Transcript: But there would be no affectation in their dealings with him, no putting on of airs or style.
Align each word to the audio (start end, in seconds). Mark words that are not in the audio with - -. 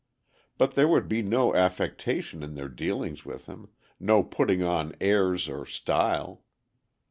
But 0.57 0.73
there 0.73 0.87
would 0.87 1.07
be 1.07 1.21
no 1.21 1.53
affectation 1.53 2.41
in 2.41 2.55
their 2.55 2.69
dealings 2.69 3.23
with 3.23 3.45
him, 3.45 3.69
no 3.99 4.23
putting 4.23 4.63
on 4.63 4.93
of 4.93 4.95
airs 4.99 5.47
or 5.47 5.63
style. 5.67 6.43